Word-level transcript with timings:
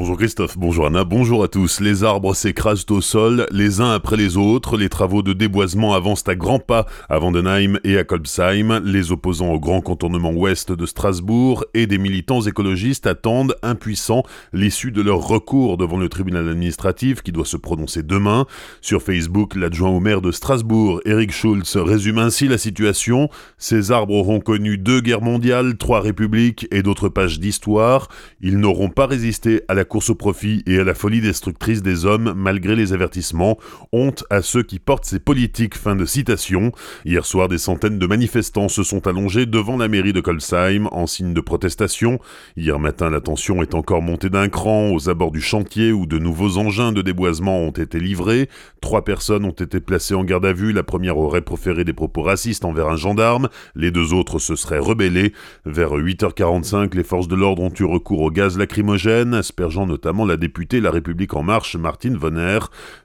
Bonjour 0.00 0.16
Christophe, 0.16 0.56
bonjour 0.56 0.86
Anna, 0.86 1.04
bonjour 1.04 1.44
à 1.44 1.48
tous. 1.48 1.78
Les 1.80 2.04
arbres 2.04 2.34
s'écrasent 2.34 2.86
au 2.88 3.02
sol, 3.02 3.46
les 3.50 3.82
uns 3.82 3.90
après 3.90 4.16
les 4.16 4.38
autres. 4.38 4.78
Les 4.78 4.88
travaux 4.88 5.20
de 5.20 5.34
déboisement 5.34 5.92
avancent 5.92 6.26
à 6.26 6.34
grands 6.34 6.58
pas 6.58 6.86
à 7.10 7.18
Vandenheim 7.18 7.78
et 7.84 7.98
à 7.98 8.04
Kolbsheim. 8.04 8.80
Les 8.82 9.12
opposants 9.12 9.52
au 9.52 9.60
grand 9.60 9.82
contournement 9.82 10.32
ouest 10.32 10.72
de 10.72 10.86
Strasbourg 10.86 11.66
et 11.74 11.86
des 11.86 11.98
militants 11.98 12.40
écologistes 12.40 13.06
attendent, 13.06 13.54
impuissants, 13.62 14.22
l'issue 14.54 14.90
de 14.90 15.02
leur 15.02 15.18
recours 15.18 15.76
devant 15.76 15.98
le 15.98 16.08
tribunal 16.08 16.48
administratif 16.48 17.20
qui 17.20 17.30
doit 17.30 17.44
se 17.44 17.58
prononcer 17.58 18.02
demain. 18.02 18.46
Sur 18.80 19.02
Facebook, 19.02 19.54
l'adjoint 19.54 19.90
au 19.90 20.00
maire 20.00 20.22
de 20.22 20.32
Strasbourg, 20.32 21.02
Eric 21.04 21.30
Schulz, 21.30 21.76
résume 21.76 22.20
ainsi 22.20 22.48
la 22.48 22.56
situation. 22.56 23.28
Ces 23.58 23.92
arbres 23.92 24.14
auront 24.14 24.40
connu 24.40 24.78
deux 24.78 25.02
guerres 25.02 25.20
mondiales, 25.20 25.76
trois 25.76 26.00
républiques 26.00 26.66
et 26.70 26.82
d'autres 26.82 27.10
pages 27.10 27.38
d'histoire. 27.38 28.08
Ils 28.40 28.56
n'auront 28.56 28.88
pas 28.88 29.04
résisté 29.04 29.60
à 29.68 29.74
la 29.74 29.84
course 29.90 30.10
au 30.10 30.14
profit 30.14 30.62
et 30.66 30.78
à 30.78 30.84
la 30.84 30.94
folie 30.94 31.20
destructrice 31.20 31.82
des 31.82 32.06
hommes 32.06 32.32
malgré 32.36 32.76
les 32.76 32.92
avertissements. 32.92 33.58
Honte 33.92 34.24
à 34.30 34.40
ceux 34.40 34.62
qui 34.62 34.78
portent 34.78 35.04
ces 35.04 35.18
politiques. 35.18 35.74
Fin 35.74 35.96
de 35.96 36.04
citation. 36.04 36.70
Hier 37.04 37.26
soir, 37.26 37.48
des 37.48 37.58
centaines 37.58 37.98
de 37.98 38.06
manifestants 38.06 38.68
se 38.68 38.84
sont 38.84 39.08
allongés 39.08 39.46
devant 39.46 39.76
la 39.76 39.88
mairie 39.88 40.12
de 40.12 40.20
Colsheim 40.20 40.86
en 40.92 41.08
signe 41.08 41.34
de 41.34 41.40
protestation. 41.40 42.20
Hier 42.56 42.78
matin, 42.78 43.10
la 43.10 43.20
tension 43.20 43.62
est 43.62 43.74
encore 43.74 44.00
montée 44.00 44.30
d'un 44.30 44.48
cran 44.48 44.92
aux 44.92 45.08
abords 45.08 45.32
du 45.32 45.40
chantier 45.40 45.90
où 45.90 46.06
de 46.06 46.18
nouveaux 46.18 46.58
engins 46.58 46.92
de 46.92 47.02
déboisement 47.02 47.58
ont 47.58 47.72
été 47.72 47.98
livrés. 47.98 48.48
Trois 48.80 49.04
personnes 49.04 49.44
ont 49.44 49.50
été 49.50 49.80
placées 49.80 50.14
en 50.14 50.22
garde 50.22 50.46
à 50.46 50.52
vue. 50.52 50.72
La 50.72 50.84
première 50.84 51.18
aurait 51.18 51.42
proféré 51.42 51.82
des 51.82 51.92
propos 51.92 52.22
racistes 52.22 52.64
envers 52.64 52.86
un 52.86 52.96
gendarme. 52.96 53.48
Les 53.74 53.90
deux 53.90 54.14
autres 54.14 54.38
se 54.38 54.54
seraient 54.54 54.78
rebellés. 54.78 55.32
Vers 55.66 55.94
8h45, 55.94 56.94
les 56.94 57.02
forces 57.02 57.26
de 57.26 57.34
l'ordre 57.34 57.62
ont 57.62 57.72
eu 57.76 57.84
recours 57.84 58.20
au 58.20 58.30
gaz 58.30 58.56
lacrymogène, 58.56 59.42
notamment 59.86 60.24
la 60.24 60.36
députée 60.36 60.80
La 60.80 60.90
République 60.90 61.34
En 61.34 61.42
Marche, 61.42 61.76
Martine 61.76 62.16
Vonner. 62.16 62.58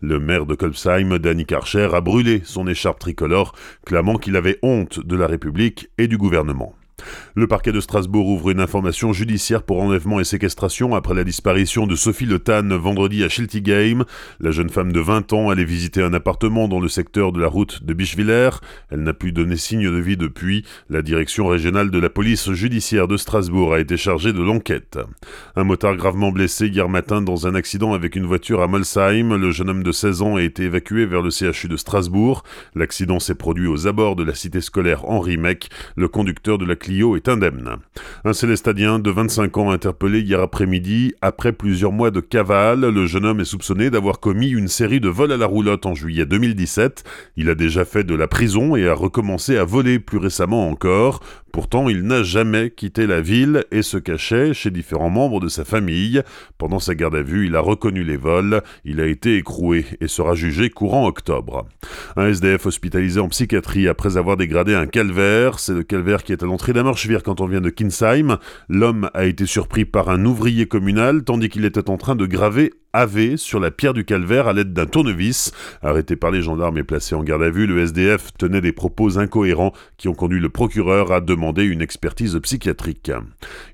Le 0.00 0.18
maire 0.18 0.46
de 0.46 0.54
Kolbsheim, 0.54 1.18
Danny 1.18 1.46
Karcher, 1.46 1.88
a 1.92 2.00
brûlé 2.00 2.42
son 2.44 2.66
écharpe 2.66 2.98
tricolore, 2.98 3.54
clamant 3.86 4.16
qu'il 4.16 4.36
avait 4.36 4.58
honte 4.62 5.00
de 5.00 5.16
la 5.16 5.26
République 5.26 5.90
et 5.98 6.08
du 6.08 6.18
gouvernement. 6.18 6.74
Le 7.34 7.46
parquet 7.46 7.72
de 7.72 7.80
Strasbourg 7.80 8.28
ouvre 8.28 8.50
une 8.50 8.60
information 8.60 9.12
judiciaire 9.12 9.62
pour 9.62 9.80
enlèvement 9.80 10.20
et 10.20 10.24
séquestration 10.24 10.94
après 10.94 11.14
la 11.14 11.24
disparition 11.24 11.86
de 11.86 11.96
Sophie 11.96 12.26
Le 12.26 12.38
Tan 12.38 12.68
vendredi 12.78 13.24
à 13.24 13.28
Schiltigheim. 13.28 14.04
La 14.40 14.50
jeune 14.50 14.70
femme 14.70 14.92
de 14.92 15.00
20 15.00 15.32
ans 15.32 15.50
allait 15.50 15.64
visiter 15.64 16.02
un 16.02 16.14
appartement 16.14 16.68
dans 16.68 16.80
le 16.80 16.88
secteur 16.88 17.32
de 17.32 17.40
la 17.40 17.48
route 17.48 17.84
de 17.84 17.94
Bischwiller. 17.94 18.50
Elle 18.90 19.02
n'a 19.02 19.12
plus 19.12 19.32
donné 19.32 19.56
signe 19.56 19.90
de 19.90 19.98
vie 19.98 20.16
depuis. 20.16 20.64
La 20.88 21.02
direction 21.02 21.46
régionale 21.46 21.90
de 21.90 21.98
la 21.98 22.10
police 22.10 22.52
judiciaire 22.52 23.08
de 23.08 23.16
Strasbourg 23.16 23.74
a 23.74 23.80
été 23.80 23.96
chargée 23.96 24.32
de 24.32 24.42
l'enquête. 24.42 24.98
Un 25.56 25.64
motard 25.64 25.96
gravement 25.96 26.32
blessé 26.32 26.68
hier 26.68 26.88
matin 26.88 27.22
dans 27.22 27.46
un 27.46 27.54
accident 27.54 27.94
avec 27.94 28.16
une 28.16 28.26
voiture 28.26 28.62
à 28.62 28.66
Molsheim. 28.66 29.36
Le 29.36 29.50
jeune 29.50 29.70
homme 29.70 29.82
de 29.82 29.92
16 29.92 30.22
ans 30.22 30.36
a 30.36 30.42
été 30.42 30.64
évacué 30.64 31.06
vers 31.06 31.22
le 31.22 31.30
CHU 31.30 31.68
de 31.68 31.76
Strasbourg. 31.76 32.42
L'accident 32.74 33.20
s'est 33.20 33.34
produit 33.34 33.66
aux 33.66 33.86
abords 33.86 34.16
de 34.16 34.22
la 34.22 34.34
cité 34.34 34.60
scolaire 34.60 35.08
Henri 35.08 35.36
Meck. 35.36 35.68
Le 35.96 36.08
conducteur 36.08 36.58
de 36.58 36.64
la 36.64 36.76
est 37.00 37.28
indemne. 37.28 37.76
Un 38.24 38.32
célestadien 38.32 38.98
de 38.98 39.10
25 39.10 39.56
ans 39.56 39.70
interpellé 39.70 40.20
hier 40.20 40.40
après-midi. 40.40 41.14
Après 41.22 41.52
plusieurs 41.52 41.92
mois 41.92 42.10
de 42.10 42.20
cavale, 42.20 42.80
le 42.80 43.06
jeune 43.06 43.24
homme 43.24 43.40
est 43.40 43.46
soupçonné 43.46 43.88
d'avoir 43.88 44.20
commis 44.20 44.50
une 44.50 44.68
série 44.68 45.00
de 45.00 45.08
vols 45.08 45.32
à 45.32 45.36
la 45.36 45.46
roulotte 45.46 45.86
en 45.86 45.94
juillet 45.94 46.26
2017. 46.26 47.04
Il 47.36 47.48
a 47.48 47.54
déjà 47.54 47.84
fait 47.84 48.04
de 48.04 48.14
la 48.14 48.28
prison 48.28 48.76
et 48.76 48.86
a 48.86 48.94
recommencé 48.94 49.56
à 49.56 49.64
voler 49.64 49.98
plus 49.98 50.18
récemment 50.18 50.68
encore. 50.68 51.20
Pourtant, 51.52 51.90
il 51.90 52.04
n'a 52.04 52.22
jamais 52.22 52.70
quitté 52.70 53.06
la 53.06 53.20
ville 53.20 53.64
et 53.70 53.82
se 53.82 53.98
cachait 53.98 54.54
chez 54.54 54.70
différents 54.70 55.10
membres 55.10 55.38
de 55.38 55.48
sa 55.48 55.66
famille. 55.66 56.22
Pendant 56.56 56.78
sa 56.78 56.94
garde 56.94 57.14
à 57.14 57.22
vue, 57.22 57.46
il 57.46 57.56
a 57.56 57.60
reconnu 57.60 58.04
les 58.04 58.16
vols, 58.16 58.62
il 58.86 59.02
a 59.02 59.06
été 59.06 59.36
écroué 59.36 59.84
et 60.00 60.08
sera 60.08 60.34
jugé 60.34 60.70
courant 60.70 61.06
octobre. 61.06 61.66
Un 62.16 62.28
SDF 62.28 62.64
hospitalisé 62.64 63.20
en 63.20 63.28
psychiatrie 63.28 63.86
après 63.86 64.16
avoir 64.16 64.38
dégradé 64.38 64.74
un 64.74 64.86
calvaire, 64.86 65.58
c'est 65.58 65.74
le 65.74 65.82
calvaire 65.82 66.22
qui 66.22 66.32
est 66.32 66.42
à 66.42 66.46
l'entrée 66.46 66.72
quand 67.22 67.40
on 67.40 67.46
vient 67.46 67.60
de 67.60 67.70
Kinsheim. 67.70 68.38
L'homme 68.68 69.10
a 69.14 69.24
été 69.24 69.46
surpris 69.46 69.84
par 69.84 70.08
un 70.08 70.24
ouvrier 70.24 70.66
communal 70.66 71.24
tandis 71.24 71.48
qu'il 71.48 71.64
était 71.64 71.90
en 71.90 71.96
train 71.96 72.16
de 72.16 72.26
graver 72.26 72.72
AV 72.92 73.36
sur 73.36 73.58
la 73.58 73.70
pierre 73.70 73.94
du 73.94 74.04
calvaire 74.04 74.48
à 74.48 74.52
l'aide 74.52 74.72
d'un 74.74 74.86
tournevis. 74.86 75.52
Arrêté 75.82 76.14
par 76.14 76.30
les 76.30 76.42
gendarmes 76.42 76.76
et 76.76 76.82
placé 76.82 77.14
en 77.14 77.22
garde 77.22 77.42
à 77.42 77.50
vue, 77.50 77.66
le 77.66 77.78
SDF 77.80 78.34
tenait 78.36 78.60
des 78.60 78.72
propos 78.72 79.18
incohérents 79.18 79.72
qui 79.96 80.08
ont 80.08 80.14
conduit 80.14 80.40
le 80.40 80.50
procureur 80.50 81.10
à 81.10 81.20
demander 81.20 81.64
une 81.64 81.80
expertise 81.80 82.38
psychiatrique. 82.42 83.10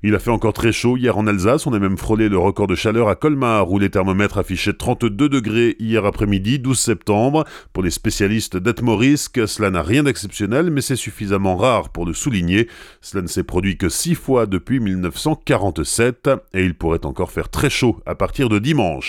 Il 0.03 0.15
a 0.15 0.19
fait 0.19 0.31
encore 0.31 0.53
très 0.53 0.71
chaud 0.71 0.95
hier 0.95 1.17
en 1.17 1.27
Alsace, 1.27 1.67
on 1.67 1.73
a 1.73 1.79
même 1.79 1.97
frôlé 1.97 2.29
le 2.29 2.37
record 2.37 2.67
de 2.67 2.75
chaleur 2.75 3.09
à 3.09 3.15
Colmar 3.15 3.71
où 3.71 3.79
les 3.79 3.89
thermomètres 3.89 4.37
affichaient 4.37 4.73
32 4.73 5.27
degrés 5.27 5.75
hier 5.79 6.05
après-midi, 6.05 6.59
12 6.59 6.79
septembre. 6.79 7.45
Pour 7.73 7.83
les 7.83 7.91
spécialistes 7.91 8.55
d'Atmorisk, 8.55 9.47
cela 9.47 9.69
n'a 9.69 9.81
rien 9.81 10.03
d'exceptionnel 10.03 10.69
mais 10.69 10.81
c'est 10.81 10.95
suffisamment 10.95 11.57
rare 11.57 11.89
pour 11.89 12.05
le 12.05 12.13
souligner. 12.13 12.69
Cela 13.01 13.21
ne 13.21 13.27
s'est 13.27 13.43
produit 13.43 13.77
que 13.77 13.89
6 13.89 14.15
fois 14.15 14.45
depuis 14.45 14.79
1947 14.79 16.29
et 16.53 16.63
il 16.63 16.75
pourrait 16.75 17.05
encore 17.05 17.31
faire 17.31 17.49
très 17.49 17.69
chaud 17.69 17.99
à 18.05 18.15
partir 18.15 18.47
de 18.47 18.59
dimanche. 18.59 19.08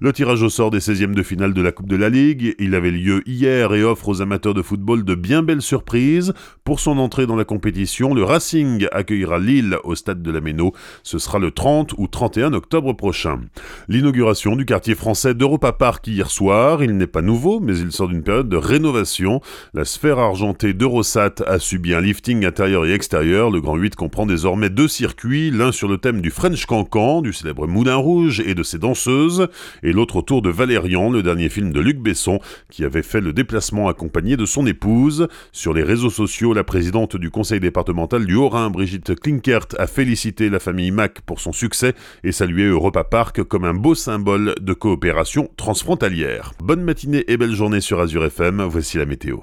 Le 0.00 0.12
tirage 0.12 0.42
au 0.42 0.48
sort 0.48 0.70
des 0.70 0.78
16e 0.78 1.14
de 1.14 1.22
finale 1.22 1.54
de 1.54 1.62
la 1.62 1.72
Coupe 1.72 1.88
de 1.88 1.96
la 1.96 2.08
Ligue, 2.08 2.54
il 2.58 2.74
avait 2.74 2.90
lieu 2.90 3.22
hier 3.26 3.74
et 3.74 3.82
offre 3.82 4.08
aux 4.08 4.22
amateurs 4.22 4.54
de 4.54 4.62
football 4.62 5.04
de 5.04 5.14
bien 5.14 5.42
belles 5.42 5.62
surprises. 5.62 6.32
Pour 6.64 6.80
son 6.80 6.98
entrée 6.98 7.26
dans 7.26 7.36
la 7.36 7.44
compétition, 7.44 8.14
le 8.14 8.24
Racing 8.24 8.86
accueillera 8.92 9.38
Lille 9.38 9.76
au 9.84 9.94
stade 9.94 10.22
de 10.22 10.30
la 10.30 10.40
Méno. 10.40 10.72
Ce 11.02 11.18
sera 11.18 11.38
le 11.38 11.50
30 11.50 11.94
ou 11.98 12.06
31 12.06 12.52
octobre 12.52 12.92
prochain. 12.92 13.40
L'inauguration 13.88 14.56
du 14.56 14.64
quartier 14.64 14.94
français 14.94 15.34
d'Europa 15.34 15.72
Park 15.72 16.06
hier 16.06 16.30
soir, 16.30 16.82
il 16.82 16.96
n'est 16.96 17.06
pas 17.06 17.22
nouveau, 17.22 17.60
mais 17.60 17.78
il 17.78 17.92
sort 17.92 18.08
d'une 18.08 18.22
période 18.22 18.48
de 18.48 18.56
rénovation. 18.56 19.40
La 19.74 19.84
sphère 19.84 20.18
argentée 20.18 20.72
d'Eurosat 20.72 21.34
a 21.46 21.58
subi 21.58 21.94
un 21.94 22.00
lifting 22.00 22.44
intérieur 22.44 22.86
et 22.86 22.92
extérieur. 22.92 23.50
Le 23.50 23.60
Grand 23.60 23.76
8 23.76 23.94
comprend 23.96 24.26
désormais 24.26 24.70
deux 24.70 24.88
circuits, 24.88 25.50
l'un 25.50 25.72
sur 25.72 25.88
le 25.88 25.98
thème 25.98 26.20
du 26.20 26.30
French 26.30 26.66
Cancan, 26.66 27.22
du 27.22 27.32
célèbre 27.32 27.66
Moulin 27.66 27.96
Rouge 27.96 28.40
et 28.40 28.54
de 28.54 28.62
ses 28.62 28.78
danseuses, 28.78 29.33
et 29.82 29.92
l'autre 29.92 30.16
autour 30.16 30.42
de 30.42 30.50
Valérian, 30.50 31.10
le 31.10 31.22
dernier 31.22 31.48
film 31.48 31.72
de 31.72 31.80
Luc 31.80 31.98
Besson, 31.98 32.40
qui 32.70 32.84
avait 32.84 33.02
fait 33.02 33.20
le 33.20 33.32
déplacement 33.32 33.88
accompagné 33.88 34.36
de 34.36 34.46
son 34.46 34.66
épouse. 34.66 35.28
Sur 35.52 35.74
les 35.74 35.82
réseaux 35.82 36.10
sociaux, 36.10 36.54
la 36.54 36.64
présidente 36.64 37.16
du 37.16 37.30
conseil 37.30 37.60
départemental 37.60 38.26
du 38.26 38.34
Haut-Rhin, 38.34 38.70
Brigitte 38.70 39.14
Klinkert, 39.14 39.68
a 39.78 39.86
félicité 39.86 40.50
la 40.50 40.58
famille 40.58 40.90
Mac 40.90 41.20
pour 41.22 41.40
son 41.40 41.52
succès 41.52 41.94
et 42.22 42.32
salué 42.32 42.64
Europa 42.64 43.04
Park 43.04 43.42
comme 43.44 43.64
un 43.64 43.74
beau 43.74 43.94
symbole 43.94 44.54
de 44.60 44.72
coopération 44.72 45.50
transfrontalière. 45.56 46.52
Bonne 46.62 46.82
matinée 46.82 47.24
et 47.28 47.36
belle 47.36 47.54
journée 47.54 47.80
sur 47.80 48.00
Azure 48.00 48.24
FM, 48.24 48.62
voici 48.62 48.98
la 48.98 49.06
météo. 49.06 49.38